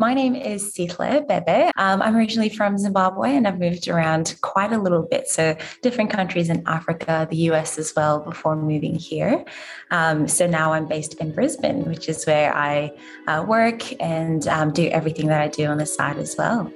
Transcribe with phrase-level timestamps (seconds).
[0.00, 1.72] my name is Sihle Bhebhe.
[1.74, 5.26] Um, I'm originally from Zimbabwe and I've moved around quite a little bit.
[5.26, 9.44] So, different countries in Africa, the US as well, before moving here.
[9.90, 12.92] Um, so, now I'm based in Brisbane, which is where I
[13.26, 16.72] uh, work and um, do everything that I do on the side as well.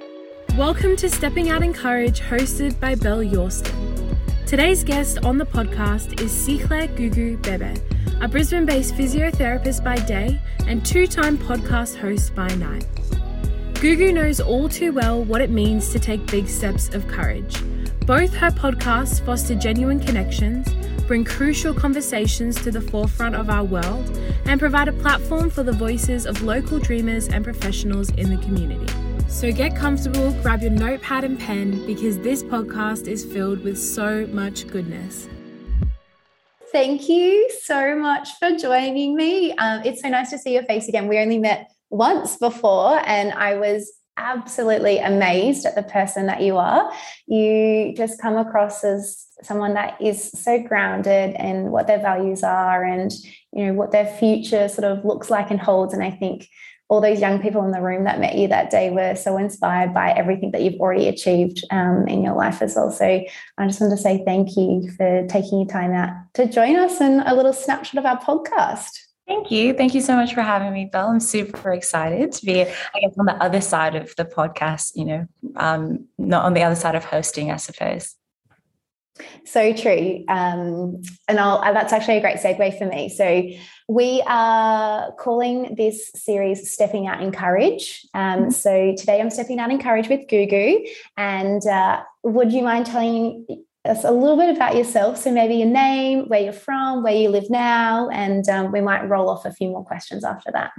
[0.57, 4.17] Welcome to Stepping Out in Courage, hosted by Bel Yorston.
[4.45, 7.93] Today's guest on the podcast is Sihle Gugu Bhebhe
[8.23, 12.85] a Brisbane based physiotherapist by day and two time podcast host by night.
[13.83, 17.61] Gugu knows all too well what it means to take big steps of courage.
[18.05, 20.73] Both her podcasts foster genuine connections,
[21.05, 25.73] bring crucial conversations to the forefront of our world, and provide a platform for the
[25.73, 28.87] voices of local dreamers and professionals in the community.
[29.27, 34.25] So get comfortable, grab your notepad and pen because this podcast is filled with so
[34.27, 35.27] much goodness.
[36.71, 39.51] Thank you so much for joining me.
[39.51, 41.09] Um, it's so nice to see your face again.
[41.09, 46.57] We only met once before, and I was absolutely amazed at the person that you
[46.57, 46.91] are.
[47.27, 52.83] You just come across as someone that is so grounded in what their values are
[52.83, 53.11] and
[53.51, 55.93] you know what their future sort of looks like and holds.
[55.93, 56.47] And I think
[56.89, 59.93] all those young people in the room that met you that day were so inspired
[59.93, 62.91] by everything that you've already achieved um, in your life as well.
[62.91, 66.75] So I just want to say thank you for taking your time out to join
[66.75, 68.89] us and a little snapshot of our podcast.
[69.27, 69.73] Thank you.
[69.73, 71.09] Thank you so much for having me, Bel.
[71.09, 75.05] I'm super excited to be, I guess, on the other side of the podcast, you
[75.05, 78.15] know, um, not on the other side of hosting, I suppose.
[79.45, 80.25] So true.
[80.27, 83.09] Um, and I'll, uh, that's actually a great segue for me.
[83.09, 83.47] So,
[83.89, 88.07] we are calling this series Stepping Out in Courage.
[88.13, 88.49] Um, mm-hmm.
[88.49, 90.87] so, today I'm stepping out in courage with Gugu.
[91.15, 93.45] And uh, would you mind telling
[93.85, 95.17] us a little bit about yourself?
[95.17, 99.09] So, maybe your name, where you're from, where you live now, and um, we might
[99.09, 100.71] roll off a few more questions after that.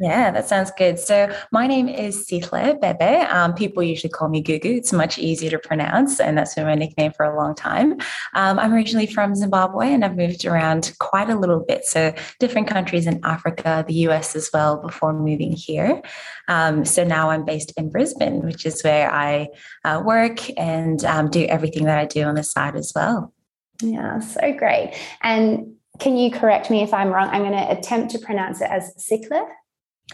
[0.00, 0.98] Yeah, that sounds good.
[0.98, 3.30] So my name is Sihle Bhebhe.
[3.30, 4.64] Um, people usually call me Gugu.
[4.64, 7.92] It's much easier to pronounce, and that's been my nickname for a long time.
[8.34, 11.84] Um, I'm originally from Zimbabwe, and I've moved around quite a little bit.
[11.84, 16.02] So different countries in Africa, the US as well, before moving here.
[16.48, 19.48] Um, so now I'm based in Brisbane, which is where I
[19.84, 23.32] uh, work and um, do everything that I do on the side as well.
[23.80, 24.94] Yeah, so great.
[25.22, 27.28] And can you correct me if I'm wrong?
[27.28, 29.46] I'm going to attempt to pronounce it as Sihle.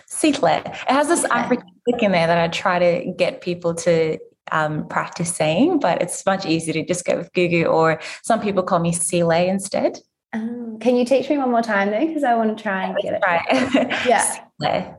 [0.06, 0.66] Sihle.
[0.66, 4.18] It has this African click in there that I try to get people to
[4.52, 8.62] um, practice saying, but it's much easier to just go with Gugu, or some people
[8.62, 9.98] call me Sile instead.
[10.32, 12.06] Um, can you teach me one more time though?
[12.06, 13.22] Because I want to try and get it.
[13.26, 13.44] Right.
[14.06, 14.44] yeah.
[14.60, 14.96] Sihle.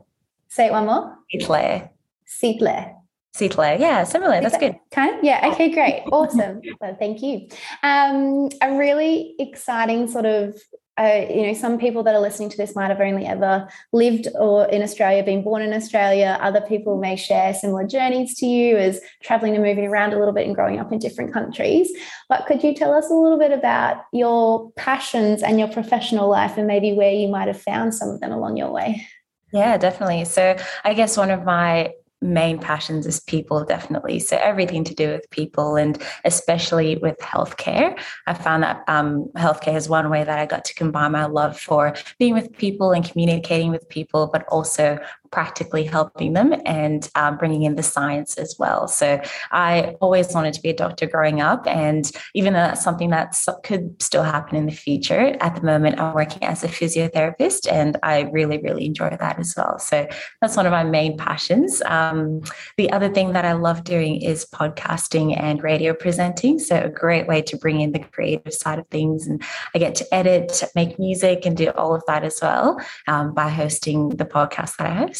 [0.48, 1.16] Say it one more.
[1.32, 1.90] Sihle.
[2.26, 2.94] Sihle.
[3.36, 3.78] Sihle.
[3.78, 4.40] Yeah, similar.
[4.40, 4.74] That's good.
[4.90, 5.24] Kind of?
[5.24, 5.50] Yeah.
[5.52, 6.02] Okay, great.
[6.10, 6.60] Awesome.
[6.80, 7.48] well, thank you.
[7.82, 10.56] Um, a really exciting sort of
[11.00, 14.28] uh, you know, some people that are listening to this might have only ever lived
[14.34, 16.36] or in Australia, been born in Australia.
[16.42, 20.34] Other people may share similar journeys to you as traveling and moving around a little
[20.34, 21.90] bit and growing up in different countries.
[22.28, 26.58] But could you tell us a little bit about your passions and your professional life
[26.58, 29.06] and maybe where you might have found some of them along your way?
[29.54, 30.26] Yeah, definitely.
[30.26, 34.18] So, I guess one of my main passions is people definitely.
[34.18, 37.98] So everything to do with people and especially with healthcare.
[38.26, 41.58] I found that um, healthcare is one way that i got to combine my love
[41.58, 44.98] for being with people and communicating with people but also
[45.30, 48.88] practically helping them and um, bringing in the science as well.
[48.88, 49.20] So
[49.52, 53.36] I always wanted to be a doctor growing up, and even though that's something that
[53.62, 57.96] could still happen in the future, at the moment I'm working as a physiotherapist, and
[58.02, 59.78] I really, really enjoy that as well.
[59.78, 60.06] So
[60.40, 61.82] that's one of my main passions.
[61.86, 62.42] Um,
[62.76, 66.58] the other thing that I love doing is podcasting and radio presenting.
[66.58, 69.42] So a great way to bring in the creative side of things, and
[69.74, 73.48] I get to edit, make music, and do all of that as well um, by
[73.48, 75.19] hosting the podcast that I host.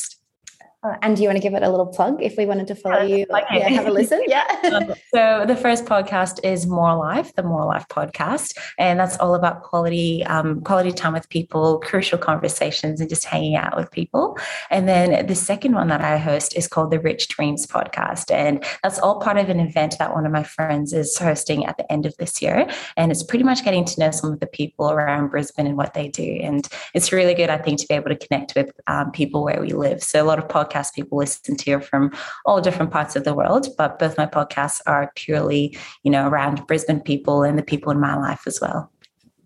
[0.83, 2.75] Uh, and do you want to give it a little plug if we wanted to
[2.75, 3.27] follow you?
[3.53, 4.23] Yeah, have a listen.
[4.31, 4.45] Yeah.
[4.73, 9.35] um, so the first podcast is More Life, the More Life podcast, and that's all
[9.35, 14.39] about quality, um, quality time with people, crucial conversations, and just hanging out with people.
[14.71, 18.65] And then the second one that I host is called the Rich Dreams podcast, and
[18.83, 21.91] that's all part of an event that one of my friends is hosting at the
[21.93, 22.71] end of this year.
[22.97, 25.93] And it's pretty much getting to know some of the people around Brisbane and what
[25.93, 29.11] they do, and it's really good, I think, to be able to connect with um,
[29.11, 30.03] people where we live.
[30.03, 32.13] So a lot of podcasts podcasts people listen to from
[32.47, 36.67] all different parts of the world, but both my podcasts are purely, you know, around
[36.67, 38.91] Brisbane people and the people in my life as well.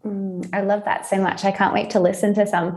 [0.04, 1.44] Mm, I love that so much.
[1.44, 2.76] I can't wait to listen to some.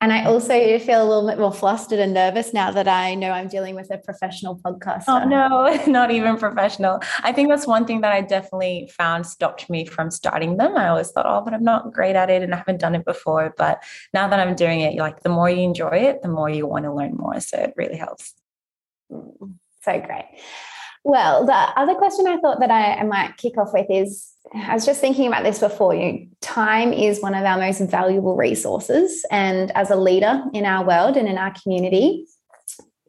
[0.00, 3.32] And I also feel a little bit more flustered and nervous now that I know
[3.32, 5.04] I'm dealing with a professional podcaster.
[5.08, 7.00] Oh, no, not even professional.
[7.24, 10.76] I think that's one thing that I definitely found stopped me from starting them.
[10.76, 13.04] I always thought, oh, but I'm not great at it and I haven't done it
[13.04, 13.52] before.
[13.56, 13.82] But
[14.14, 16.84] now that I'm doing it, like the more you enjoy it, the more you want
[16.84, 17.40] to learn more.
[17.40, 18.34] So it really helps.
[19.10, 20.26] Mm, so great.
[21.04, 24.74] Well, the other question I thought that I, I might kick off with is I
[24.74, 25.94] was just thinking about this before.
[25.94, 29.24] You, time is one of our most valuable resources.
[29.30, 32.26] And as a leader in our world and in our community,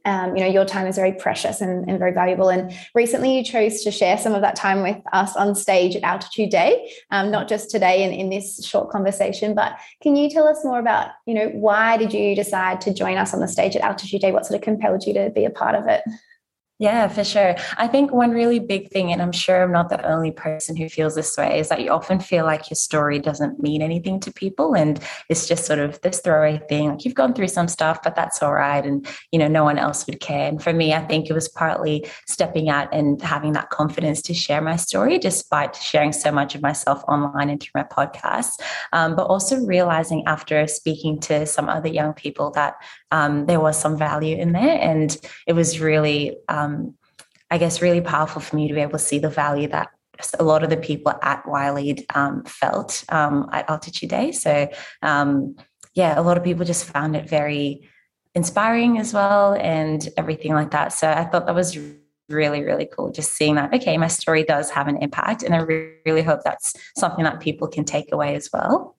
[0.05, 2.49] um, you know, your time is very precious and, and, very valuable.
[2.49, 6.03] And recently you chose to share some of that time with us on stage at
[6.03, 10.47] Altitude Day, um, not just today in, in this short conversation, but can you tell
[10.47, 13.75] us more about, you know, why did you decide to join us on the stage
[13.75, 14.31] at Altitude Day?
[14.31, 16.01] What sort of compelled you to be a part of it?
[16.81, 17.55] Yeah, for sure.
[17.77, 20.87] I think one really big thing, and I'm sure I'm not the only person who
[20.87, 24.31] feels this way, is that you often feel like your story doesn't mean anything to
[24.31, 24.73] people.
[24.75, 24.97] And
[25.27, 26.91] it's just sort of this throwaway thing.
[26.91, 28.85] Like you've gone through some stuff, but that's all right.
[28.85, 30.47] And, you know, no one else would care.
[30.47, 34.33] And for me, I think it was partly stepping out and having that confidence to
[34.33, 38.61] share my story, despite sharing so much of myself online and through my podcast.
[38.93, 42.75] Um, but also realizing after speaking to some other young people that
[43.11, 44.79] um, there was some value in there.
[44.79, 45.15] And
[45.47, 46.95] it was really, um,
[47.51, 49.89] I guess, really powerful for me to be able to see the value that
[50.37, 54.31] a lot of the people at Ylead um, felt um, at Altitude Day.
[54.31, 54.69] So,
[55.01, 55.55] um,
[55.95, 57.87] yeah, a lot of people just found it very
[58.35, 60.93] inspiring as well and everything like that.
[60.93, 61.77] So I thought that was
[62.29, 65.41] really, really cool just seeing that, okay, my story does have an impact.
[65.41, 65.59] And I
[66.05, 68.95] really hope that's something that people can take away as well.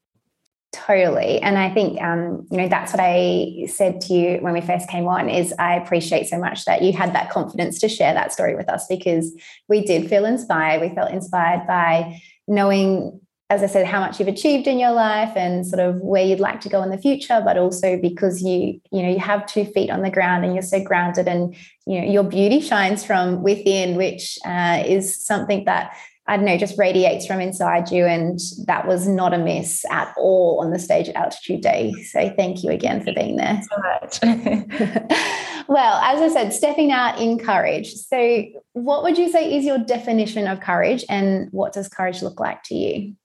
[0.72, 1.40] Totally.
[1.40, 4.88] And I think, um, you know, that's what I said to you when we first
[4.88, 8.32] came on is I appreciate so much that you had that confidence to share that
[8.32, 9.32] story with us because
[9.68, 10.80] we did feel inspired.
[10.80, 15.32] We felt inspired by knowing, as I said, how much you've achieved in your life
[15.34, 18.80] and sort of where you'd like to go in the future, but also because you,
[18.92, 22.00] you know, you have two feet on the ground and you're so grounded and, you
[22.00, 25.96] know, your beauty shines from within, which uh, is something that
[26.30, 28.06] I don't know, just radiates from inside you.
[28.06, 31.92] And that was not a miss at all on the stage at Altitude Day.
[32.04, 33.60] So thank you again for being there.
[33.68, 34.18] So much.
[35.68, 37.94] well, as I said, stepping out in courage.
[37.94, 38.44] So,
[38.74, 42.62] what would you say is your definition of courage, and what does courage look like
[42.64, 43.16] to you?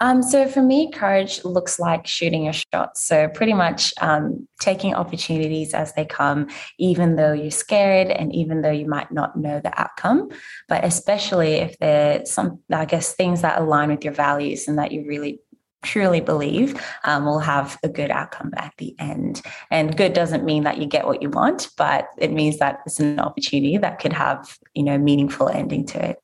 [0.00, 2.96] Um, so for me, courage looks like shooting your shot.
[2.96, 6.48] So pretty much um, taking opportunities as they come,
[6.78, 10.30] even though you're scared and even though you might not know the outcome.
[10.68, 14.92] But especially if there's some, I guess, things that align with your values and that
[14.92, 15.40] you really
[15.84, 19.42] truly believe um, will have a good outcome at the end.
[19.70, 23.00] And good doesn't mean that you get what you want, but it means that it's
[23.00, 26.23] an opportunity that could have, you know, meaningful ending to it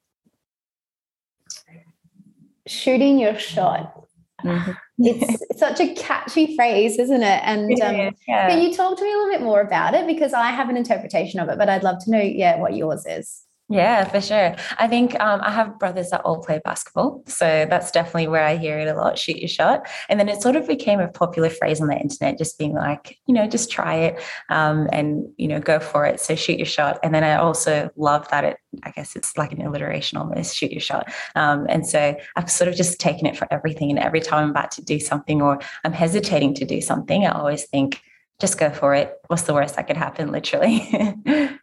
[2.70, 3.96] shooting your shot.
[4.44, 4.72] Mm-hmm.
[4.98, 7.42] it's such a catchy phrase, isn't it?
[7.44, 8.48] And um, yeah.
[8.48, 10.06] can you talk to me a little bit more about it?
[10.06, 13.04] Because I have an interpretation of it, but I'd love to know, yeah, what yours
[13.06, 13.42] is.
[13.72, 14.56] Yeah, for sure.
[14.78, 17.22] I think um, I have brothers that all play basketball.
[17.28, 19.88] So that's definitely where I hear it a lot shoot your shot.
[20.08, 23.16] And then it sort of became a popular phrase on the internet, just being like,
[23.28, 26.18] you know, just try it um, and, you know, go for it.
[26.18, 26.98] So shoot your shot.
[27.04, 30.72] And then I also love that it, I guess it's like an alliteration almost, shoot
[30.72, 31.08] your shot.
[31.36, 33.90] Um, and so I've sort of just taken it for everything.
[33.90, 37.38] And every time I'm about to do something or I'm hesitating to do something, I
[37.38, 38.02] always think,
[38.40, 39.12] just go for it.
[39.28, 41.20] What's the worst that could happen, literally?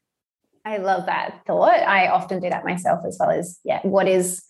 [0.67, 1.79] I love that thought.
[1.79, 4.43] I often do that myself as well as, yeah, what is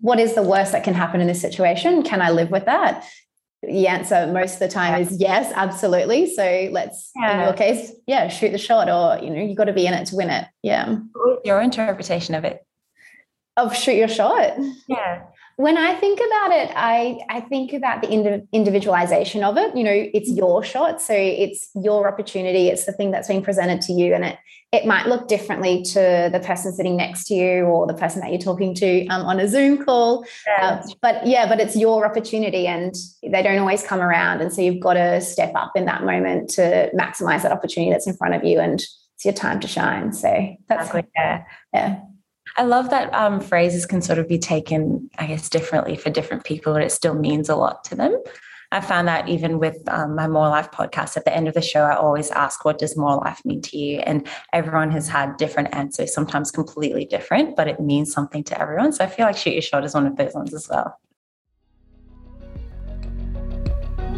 [0.00, 2.02] what is the worst that can happen in this situation?
[2.02, 3.04] Can I live with that?
[3.62, 6.32] The answer most of the time is yes, absolutely.
[6.32, 7.38] So let's, yeah.
[7.38, 9.94] in your case, yeah, shoot the shot, or you know, you got to be in
[9.94, 10.46] it to win it.
[10.62, 10.98] Yeah.
[11.44, 12.64] Your interpretation of it.
[13.56, 14.58] Of shoot your shot.
[14.88, 15.22] Yeah
[15.56, 18.10] when I think about it, I, I think about the
[18.52, 19.74] individualization of it.
[19.74, 21.00] You know, it's your shot.
[21.00, 22.68] So it's your opportunity.
[22.68, 24.12] It's the thing that's being presented to you.
[24.12, 24.38] And it,
[24.70, 28.32] it might look differently to the person sitting next to you or the person that
[28.32, 30.26] you're talking to um, on a Zoom call.
[30.46, 30.82] Yeah.
[30.84, 34.42] Uh, but yeah, but it's your opportunity and they don't always come around.
[34.42, 38.06] And so you've got to step up in that moment to maximize that opportunity that's
[38.06, 38.60] in front of you.
[38.60, 38.74] And
[39.14, 40.12] it's your time to shine.
[40.12, 40.28] So
[40.68, 41.10] that's exactly.
[41.16, 41.44] yeah.
[41.72, 42.00] Yeah.
[42.58, 46.44] I love that um, phrases can sort of be taken, I guess, differently for different
[46.44, 48.18] people, but it still means a lot to them.
[48.72, 51.62] I found that even with um, my More Life podcast, at the end of the
[51.62, 54.00] show, I always ask, What does more life mean to you?
[54.00, 58.92] And everyone has had different answers, sometimes completely different, but it means something to everyone.
[58.92, 60.98] So I feel like Shoot Your Shot is one of those ones as well.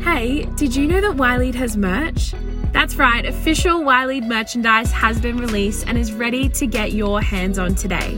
[0.00, 2.32] Hey, did you know that Ylead has merch?
[2.78, 7.58] That's right, official Ylead merchandise has been released and is ready to get your hands
[7.58, 8.16] on today.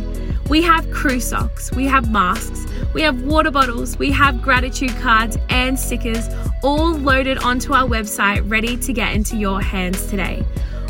[0.51, 5.39] We have crew socks, we have masks, we have water bottles, we have gratitude cards
[5.49, 6.29] and stickers
[6.63, 10.45] all loaded onto our website ready to get into your hands today.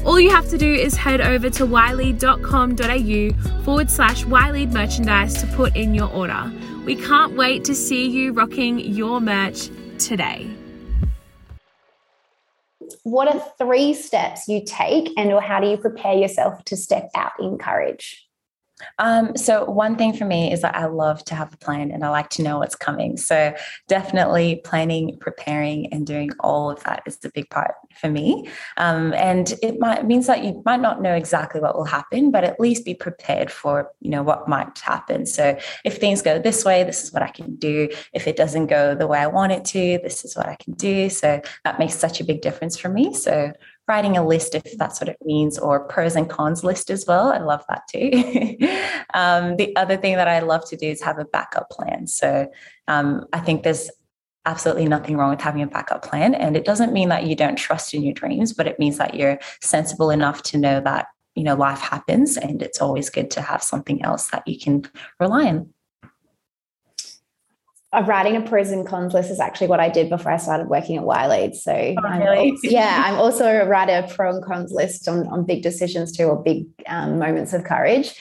[0.05, 5.47] All you have to do is head over to ylead.com.au forward slash ylead merchandise to
[5.47, 6.53] put in your order.
[6.85, 10.51] We can't wait to see you rocking your merch today
[13.11, 17.11] what are three steps you take and or how do you prepare yourself to step
[17.17, 18.25] out in courage?
[18.99, 22.05] Um, so one thing for me is that I love to have a plan and
[22.05, 23.17] I like to know what's coming.
[23.17, 23.55] So
[23.89, 28.49] definitely planning, preparing, and doing all of that is the big part for me.
[28.77, 32.45] Um, and it might means that you might not know exactly what will happen, but
[32.45, 35.27] at least be prepared for you know what might happen.
[35.27, 37.89] So if things go this way, this is what I can do.
[38.13, 40.75] If it doesn't go the way I want it to, this is what I can
[40.75, 41.11] do.
[41.11, 43.15] So that makes such a big difference for me.
[43.15, 43.53] So
[43.91, 47.33] writing a list if that's what it means, or pros and cons list as well.
[47.33, 48.09] I love that too.
[49.15, 52.07] um, the other thing that I love to do is have a backup plan.
[52.07, 52.49] So
[52.87, 53.91] um, I think there's
[54.47, 56.37] absolutely nothing wrong with having a backup plan.
[56.37, 59.15] And it doesn't mean that you don't trust in your dreams, but it means that
[59.15, 63.41] you're sensible enough to know that, you know, life happens and it's always good to
[63.41, 64.85] have something else that you can
[65.19, 65.69] rely on
[67.93, 70.69] uh, writing a pros and cons list is actually what I did before I started
[70.69, 71.55] working at Ylead.
[71.57, 72.51] So oh, I'm really?
[72.51, 76.25] also, yeah, I'm also a writer pro and cons list on, on big decisions too,
[76.25, 78.15] or big um, moments of courage.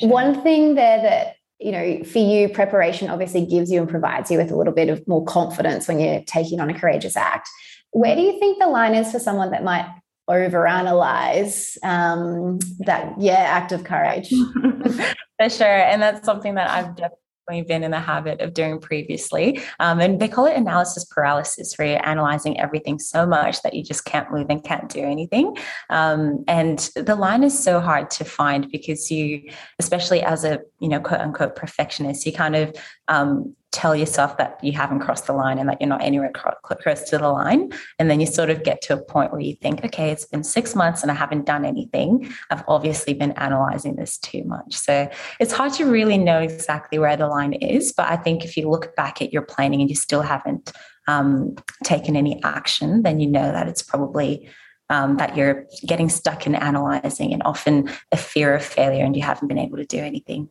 [0.00, 0.08] Sure.
[0.08, 4.38] One thing there that you know for you preparation obviously gives you and provides you
[4.38, 7.48] with a little bit of more confidence when you're taking on a courageous act.
[7.92, 9.88] Where do you think the line is for someone that might
[10.28, 14.30] overanalyze um, that yeah act of courage?
[15.38, 18.80] for sure, and that's something that I've definitely we've been in the habit of doing
[18.80, 19.60] previously.
[19.80, 23.82] Um, and they call it analysis paralysis, where you're analyzing everything so much that you
[23.82, 25.56] just can't move and can't do anything.
[25.90, 30.88] Um, and the line is so hard to find because you, especially as a you
[30.88, 32.76] know quote unquote perfectionist, you kind of
[33.08, 37.02] um, tell yourself that you haven't crossed the line and that you're not anywhere close
[37.10, 37.70] to the line.
[37.98, 40.42] And then you sort of get to a point where you think, okay, it's been
[40.42, 42.32] six months and I haven't done anything.
[42.50, 44.74] I've obviously been analyzing this too much.
[44.74, 47.92] So it's hard to really know exactly where the line is.
[47.92, 50.72] But I think if you look back at your planning and you still haven't
[51.06, 51.54] um,
[51.84, 54.48] taken any action, then you know that it's probably
[54.88, 59.22] um, that you're getting stuck in analyzing and often a fear of failure and you
[59.22, 60.48] haven't been able to do anything.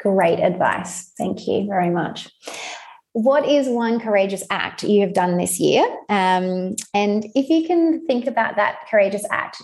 [0.00, 1.12] Great advice.
[1.16, 2.30] Thank you very much.
[3.12, 5.84] What is one courageous act you have done this year?
[6.08, 9.62] Um, and if you can think about that courageous act,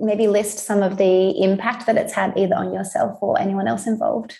[0.00, 3.86] maybe list some of the impact that it's had either on yourself or anyone else
[3.86, 4.38] involved.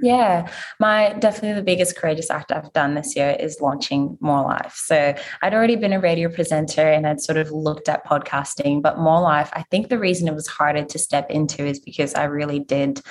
[0.00, 4.80] Yeah, my definitely the biggest courageous act I've done this year is launching More Life.
[4.84, 8.98] So I'd already been a radio presenter and I'd sort of looked at podcasting, but
[8.98, 12.24] More Life, I think the reason it was harder to step into is because I
[12.24, 13.02] really did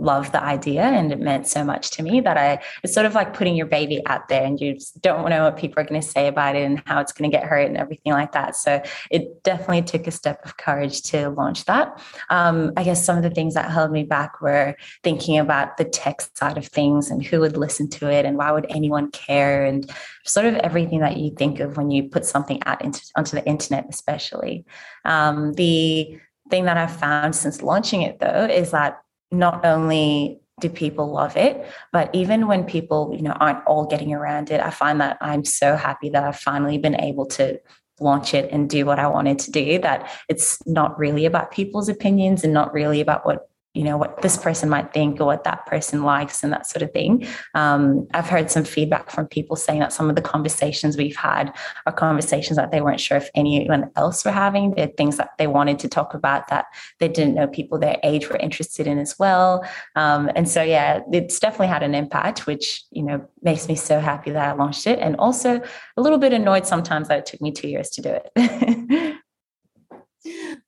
[0.00, 3.14] love the idea and it meant so much to me that I it's sort of
[3.14, 6.06] like putting your baby out there and you don't know what people are going to
[6.06, 8.56] say about it and how it's going to get hurt and everything like that.
[8.56, 12.02] So it definitely took a step of courage to launch that.
[12.30, 15.84] Um, I guess some of the things that held me back were thinking about the
[15.84, 19.64] tech side of things and who would listen to it and why would anyone care
[19.66, 19.90] and
[20.24, 23.46] sort of everything that you think of when you put something out into onto the
[23.46, 24.64] internet, especially.
[25.04, 29.00] Um, the thing that I've found since launching it though is that
[29.30, 34.12] not only do people love it but even when people you know aren't all getting
[34.12, 37.58] around it i find that i'm so happy that i've finally been able to
[37.98, 41.88] launch it and do what i wanted to do that it's not really about people's
[41.88, 45.44] opinions and not really about what you know what this person might think or what
[45.44, 47.26] that person likes and that sort of thing.
[47.54, 51.54] Um, i've heard some feedback from people saying that some of the conversations we've had
[51.86, 54.72] are conversations that they weren't sure if anyone else were having.
[54.72, 56.66] They're things that they wanted to talk about that
[56.98, 59.64] they didn't know people their age were interested in as well.
[59.94, 64.00] Um, and so yeah it's definitely had an impact which you know makes me so
[64.00, 64.98] happy that i launched it.
[64.98, 65.60] And also
[65.96, 69.16] a little bit annoyed sometimes that it took me two years to do it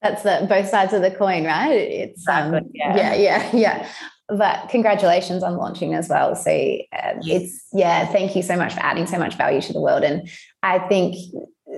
[0.03, 1.71] That's the both sides of the coin, right?
[1.71, 2.97] It's um, yeah.
[2.97, 3.89] yeah, yeah, yeah.
[4.29, 6.35] But congratulations on launching as well.
[6.35, 9.81] So uh, it's yeah, thank you so much for adding so much value to the
[9.81, 10.03] world.
[10.05, 10.29] And
[10.63, 11.17] I think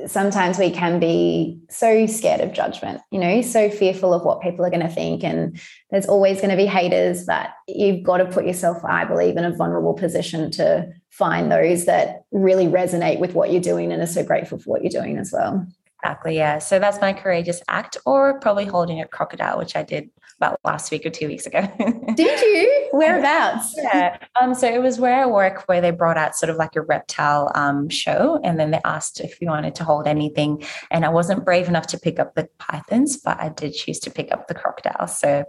[0.07, 4.65] sometimes we can be so scared of judgment, you know, so fearful of what people
[4.65, 5.23] are going to think.
[5.23, 9.37] And there's always going to be haters that you've got to put yourself, I believe,
[9.37, 14.03] in a vulnerable position to find those that really resonate with what you're doing and
[14.03, 15.67] are so grateful for what you're doing as well.
[16.05, 16.37] Exactly.
[16.37, 16.59] Yeah.
[16.59, 20.91] So that's my courageous act, or probably holding a crocodile, which I did about last
[20.91, 21.63] week or two weeks ago.
[22.15, 22.89] did you?
[22.93, 23.75] Whereabouts?
[23.85, 24.19] Yeah.
[24.41, 26.83] Um, so it was where I work, where they brought out sort of like a
[26.83, 31.09] reptile um, show, and then they asked if we wanted to hold anything, and I
[31.09, 34.49] wasn't brave enough to pick up the pythons, but I did choose to pick up
[34.49, 35.07] the crocodile.
[35.07, 35.45] So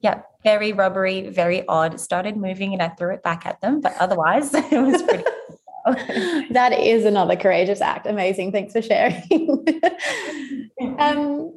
[0.00, 1.94] yeah, very rubbery, very odd.
[1.94, 5.24] It started moving, and I threw it back at them, but otherwise it was pretty.
[6.50, 8.06] that is another courageous act.
[8.06, 8.52] Amazing.
[8.52, 9.66] Thanks for sharing.
[10.98, 11.52] um,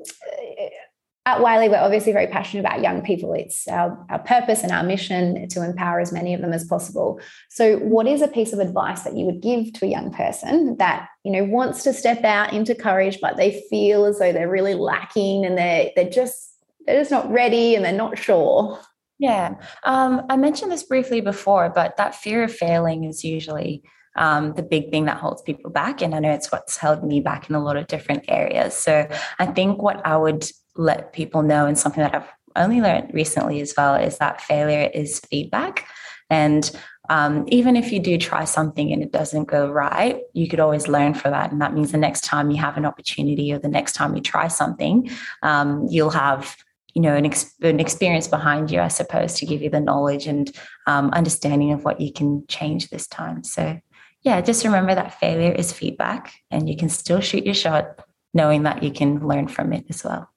[1.25, 3.33] at Ylead, we're obviously very passionate about young people.
[3.33, 7.21] It's our, our purpose and our mission to empower as many of them as possible.
[7.49, 10.75] So, what is a piece of advice that you would give to a young person
[10.77, 14.49] that you know wants to step out into courage, but they feel as though they're
[14.49, 18.79] really lacking and they're they're just they're just not ready and they're not sure?
[19.17, 23.81] Yeah, um, I mentioned this briefly before, but that fear of failing is usually
[24.15, 26.01] um, the big thing that holds people back.
[26.01, 28.73] And I know it's what's held me back in a lot of different areas.
[28.75, 29.07] So
[29.39, 33.61] I think what I would let people know, and something that I've only learned recently
[33.61, 35.87] as well, is that failure is feedback.
[36.29, 36.69] And
[37.09, 40.87] um, even if you do try something and it doesn't go right, you could always
[40.87, 41.51] learn from that.
[41.51, 44.21] And that means the next time you have an opportunity or the next time you
[44.21, 45.09] try something,
[45.41, 46.55] um, you'll have
[46.93, 50.27] you know an, ex- an, experience behind you i suppose to give you the knowledge
[50.27, 50.55] and
[50.85, 53.79] um, understanding of what you can change this time so
[54.23, 57.99] yeah, just remember that failure is feedback and you can still shoot your shot
[58.33, 60.29] knowing that you can learn from it as well.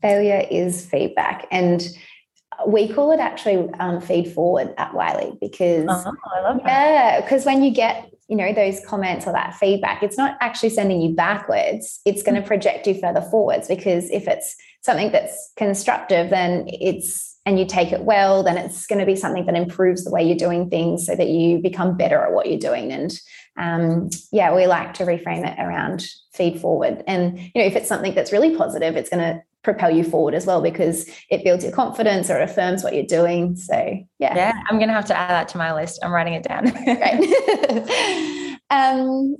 [0.00, 1.46] Failure is feedback.
[1.50, 1.88] And
[2.66, 7.44] we call it actually um, feed forward at Ylead because oh, I love yeah, because
[7.44, 11.14] when you get you know those comments or that feedback, it's not actually sending you
[11.14, 12.00] backwards.
[12.04, 12.46] It's going to mm.
[12.46, 17.92] project you further forwards because if it's something that's constructive, then it's and you take
[17.92, 21.06] it well, then it's going to be something that improves the way you're doing things
[21.06, 22.92] so that you become better at what you're doing.
[22.92, 23.10] And
[23.56, 27.02] um, yeah, we like to reframe it around feed forward.
[27.06, 30.34] And you know, if it's something that's really positive, it's going to propel you forward
[30.34, 33.56] as well because it builds your confidence or affirms what you're doing.
[33.56, 33.74] So
[34.18, 34.36] yeah.
[34.36, 36.00] Yeah, I'm going to have to add that to my list.
[36.02, 36.66] I'm writing it down.
[36.66, 38.58] right.
[38.70, 39.36] um,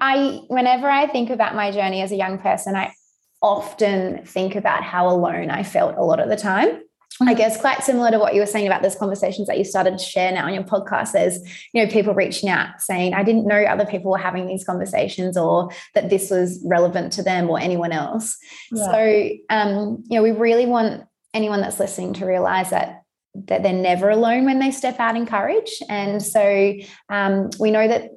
[0.00, 2.94] I whenever I think about my journey as a young person, I
[3.40, 6.82] often think about how alone I felt a lot of the time.
[7.20, 7.38] I mm-hmm.
[7.38, 10.04] guess quite similar to what you were saying about those conversations that you started to
[10.04, 11.12] share now on your podcast.
[11.12, 11.38] There's,
[11.72, 15.36] you know, people reaching out saying, I didn't know other people were having these conversations
[15.36, 18.36] or that this was relevant to them or anyone else.
[18.70, 18.84] Yeah.
[18.84, 21.04] So, um, you know, we really want
[21.34, 23.02] anyone that's listening to realize that
[23.46, 25.80] that they're never alone when they step out in courage.
[25.88, 26.74] And so
[27.08, 28.10] um, we know that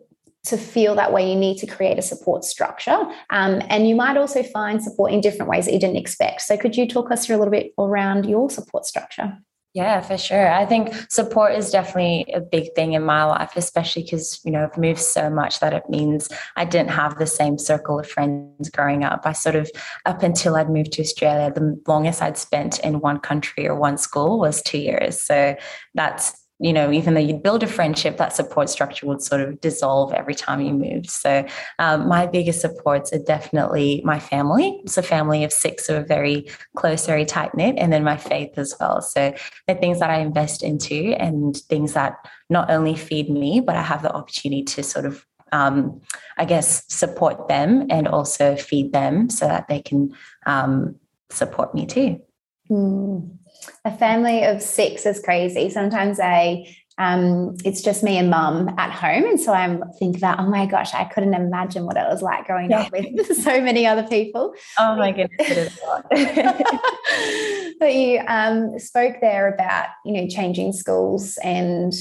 [0.46, 2.98] to feel that way, you need to create a support structure.
[3.30, 6.42] Um, and you might also find support in different ways that you didn't expect.
[6.42, 9.38] So, could you talk us through a little bit around your support structure?
[9.74, 10.52] Yeah, for sure.
[10.52, 14.66] I think support is definitely a big thing in my life, especially because, you know,
[14.66, 18.70] I've moved so much that it means I didn't have the same circle of friends
[18.70, 19.22] growing up.
[19.24, 19.72] I sort of,
[20.06, 23.98] up until I'd moved to Australia, the longest I'd spent in one country or one
[23.98, 25.22] school was two years.
[25.22, 25.56] So
[25.94, 29.60] that's you know, even though you'd build a friendship, that support structure would sort of
[29.62, 31.10] dissolve every time you moved.
[31.10, 31.44] So,
[31.80, 34.80] um, my biggest supports are definitely my family.
[34.84, 38.58] It's a family of six, so very close, very tight knit, and then my faith
[38.58, 39.02] as well.
[39.02, 39.34] So,
[39.66, 43.82] they're things that I invest into and things that not only feed me, but I
[43.82, 46.00] have the opportunity to sort of um,
[46.38, 50.96] I guess, support them and also feed them so that they can um,
[51.30, 52.22] support me too.
[52.70, 53.41] Mm
[53.86, 55.70] a family of six is crazy.
[55.70, 56.66] Sometimes I
[56.98, 59.24] um, it's just me and mum at home.
[59.24, 62.46] And so I'm thinking about, oh my gosh, I couldn't imagine what it was like
[62.46, 62.82] growing yeah.
[62.82, 64.54] up with so many other people.
[64.78, 65.80] Oh my goodness.
[67.80, 71.94] but you um, spoke there about, you know, changing schools and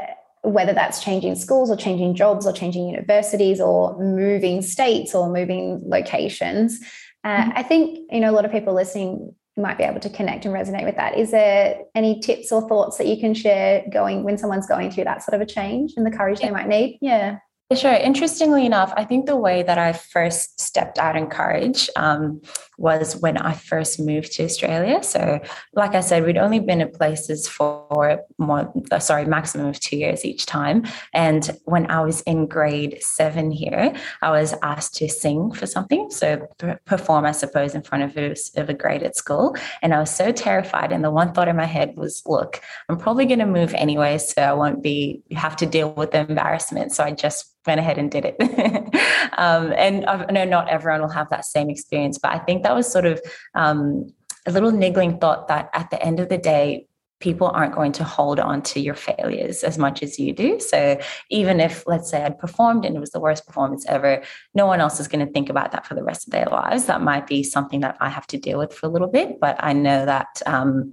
[0.00, 0.12] uh,
[0.48, 5.82] whether that's changing schools or changing jobs or changing universities or moving states or moving
[5.84, 6.78] locations.
[7.24, 7.50] Uh, mm-hmm.
[7.56, 10.54] I think, you know, a lot of people listening might be able to connect and
[10.54, 11.16] resonate with that.
[11.16, 15.04] Is there any tips or thoughts that you can share going when someone's going through
[15.04, 16.46] that sort of a change and the courage yeah.
[16.46, 16.98] they might need?
[17.00, 17.38] Yeah.
[17.74, 17.94] Sure.
[17.94, 22.40] Interestingly enough, I think the way that I first stepped out in courage um,
[22.78, 25.02] was when I first moved to Australia.
[25.02, 25.40] So,
[25.74, 29.96] like I said, we'd only been at places for more, uh, sorry, maximum of two
[29.96, 30.84] years each time.
[31.12, 36.10] And when I was in grade seven here, I was asked to sing for something.
[36.10, 36.46] So,
[36.84, 39.56] perform, I suppose, in front of a, of a grade at school.
[39.82, 40.92] And I was so terrified.
[40.92, 44.18] And the one thought in my head was, look, I'm probably going to move anyway.
[44.18, 46.92] So, I won't be, have to deal with the embarrassment.
[46.92, 48.36] So, I just went ahead and did it.
[49.38, 52.74] um, and I know not everyone will have that same experience, but I think that
[52.74, 53.22] was sort of
[53.54, 54.12] um,
[54.46, 56.86] a little niggling thought that at the end of the day,
[57.20, 60.60] people aren't going to hold on to your failures as much as you do.
[60.60, 60.98] So
[61.30, 64.22] even if, let's say, I'd performed and it was the worst performance ever,
[64.52, 66.84] no one else is going to think about that for the rest of their lives.
[66.84, 69.56] That might be something that I have to deal with for a little bit, but
[69.60, 70.92] I know that um,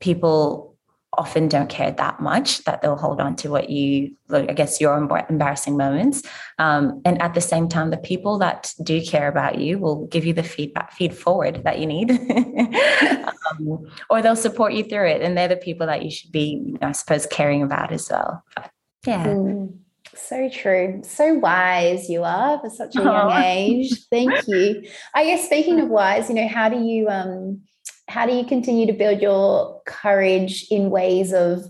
[0.00, 0.77] people
[1.18, 4.96] often don't care that much that they'll hold on to what you i guess your
[5.28, 6.22] embarrassing moments
[6.58, 10.24] um, and at the same time the people that do care about you will give
[10.24, 12.10] you the feedback feed forward that you need
[13.50, 16.76] um, or they'll support you through it and they're the people that you should be
[16.80, 18.70] i suppose caring about as well but,
[19.04, 19.76] yeah mm.
[20.14, 21.00] So true.
[21.04, 23.38] So wise you are for such a young oh.
[23.38, 23.92] age.
[24.10, 24.82] Thank you.
[25.14, 27.62] I guess speaking of wise, you know, how do you um
[28.08, 31.64] how do you continue to build your courage in ways of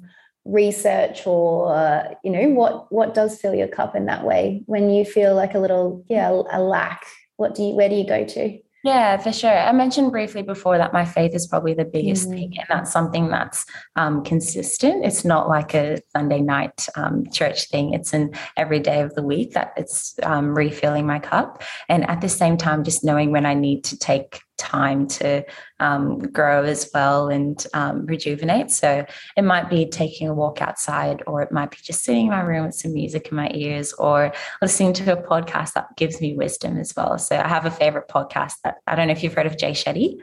[0.45, 4.91] research or uh, you know what what does fill your cup in that way when
[4.91, 7.05] you feel like a little yeah a lack
[7.37, 9.51] what do you where do you go to yeah, for sure.
[9.51, 12.33] I mentioned briefly before that my faith is probably the biggest mm.
[12.33, 15.05] thing, and that's something that's um, consistent.
[15.05, 17.93] It's not like a Sunday night um, church thing.
[17.93, 22.21] It's an every day of the week that it's um, refilling my cup, and at
[22.21, 25.45] the same time, just knowing when I need to take time to
[25.81, 28.71] um, grow as well and um, rejuvenate.
[28.71, 32.31] So it might be taking a walk outside, or it might be just sitting in
[32.31, 36.21] my room with some music in my ears, or listening to a podcast that gives
[36.21, 37.19] me wisdom as well.
[37.19, 39.73] So I have a favorite podcast that I don't know if you've heard of Jay
[39.73, 40.19] Shetty.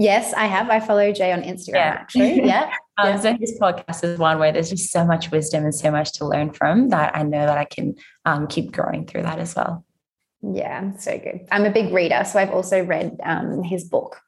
[0.00, 0.70] Yes, I have.
[0.70, 1.98] I follow Jay on Instagram yeah.
[2.00, 2.42] actually.
[2.44, 2.70] Yeah.
[2.98, 3.20] um, yeah.
[3.20, 6.24] So his podcast is one where there's just so much wisdom and so much to
[6.24, 9.84] learn from that I know that I can um, keep growing through that as well.
[10.42, 11.46] Yeah, so good.
[11.50, 14.20] I'm a big reader, so I've also read um, his book.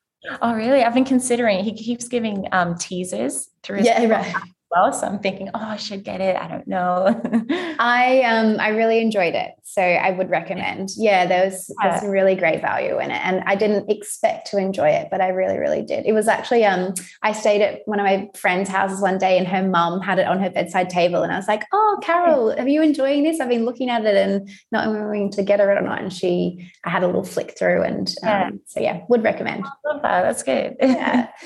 [0.42, 0.82] Oh, really?
[0.82, 1.64] I've been considering.
[1.64, 3.78] He keeps giving um, teasers through.
[3.78, 4.34] His yeah, right
[4.70, 4.92] well.
[4.92, 6.36] So I'm thinking, oh, I should get it.
[6.36, 7.20] I don't know.
[7.78, 9.52] I um I really enjoyed it.
[9.62, 10.90] So I would recommend.
[10.96, 11.90] Yeah, there was yeah.
[11.90, 13.20] there's some really great value in it.
[13.24, 16.06] And I didn't expect to enjoy it, but I really, really did.
[16.06, 19.46] It was actually um I stayed at one of my friend's houses one day and
[19.46, 21.22] her mum had it on her bedside table.
[21.22, 23.40] And I was like, Oh, Carol, are you enjoying this?
[23.40, 26.00] I've been looking at it and not knowing to get her or not.
[26.00, 28.50] And she I had a little flick through and um, yeah.
[28.66, 29.64] so yeah, would recommend.
[29.64, 30.22] I love that.
[30.22, 30.76] That's good.
[30.80, 31.28] yeah.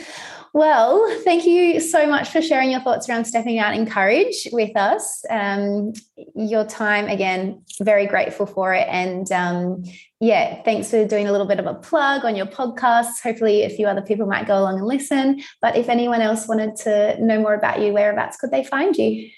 [0.54, 4.76] Well, thank you so much for sharing your thoughts around stepping out in courage with
[4.76, 5.24] us.
[5.28, 5.94] Um,
[6.36, 8.86] your time, again, very grateful for it.
[8.88, 9.82] And um,
[10.20, 13.20] yeah, thanks for doing a little bit of a plug on your podcast.
[13.20, 15.42] Hopefully, a few other people might go along and listen.
[15.60, 19.28] But if anyone else wanted to know more about you, whereabouts could they find you?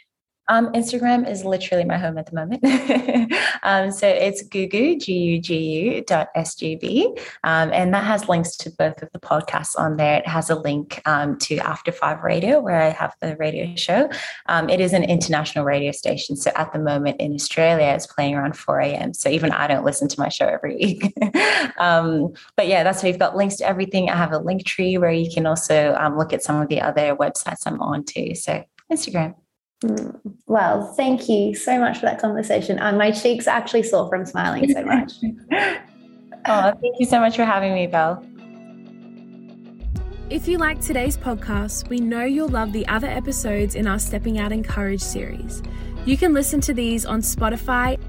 [0.49, 2.65] Um, Instagram is literally my home at the moment.
[3.63, 7.17] um, so it's gugu, G-U-G-U dot S-G-B.
[7.45, 10.19] Um, and that has links to both of the podcasts on there.
[10.19, 14.09] It has a link um, to After Five Radio, where I have the radio show.
[14.47, 16.37] Um, it is an international radio station.
[16.37, 19.15] So at the moment in Australia, it's playing around 4 a.m.
[19.15, 21.15] So even I don't listen to my show every week.
[21.79, 24.09] Um, but yeah, that's why you've got links to everything.
[24.09, 27.15] I have a link tree where you can also look at some of the other
[27.15, 28.35] websites I'm on too.
[28.35, 29.35] So Instagram.
[29.85, 30.19] Mm.
[30.47, 32.79] Well, thank you so much for that conversation.
[32.79, 35.13] And my cheeks actually sore from smiling so much.
[36.47, 38.25] oh, thank you so much for having me, Bel.
[40.29, 44.39] If you like today's podcast, we know you'll love the other episodes in our Stepping
[44.39, 45.63] Out in Courage series.
[46.05, 48.01] You can listen to these on Spotify.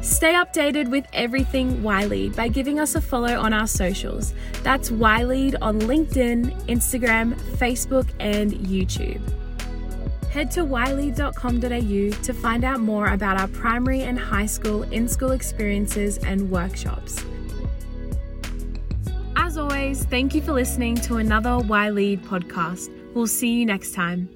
[0.00, 4.34] Stay updated with everything YLead by giving us a follow on our socials.
[4.62, 9.37] That's YLead on LinkedIn, Instagram, Facebook, and YouTube.
[10.30, 15.30] Head to ylead.com.au to find out more about our primary and high school in school
[15.30, 17.24] experiences and workshops.
[19.36, 22.90] As always, thank you for listening to another YLead podcast.
[23.14, 24.28] We'll see you next time.